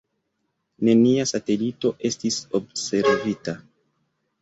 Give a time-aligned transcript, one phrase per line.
[0.89, 3.59] Nenia satelito estis observita.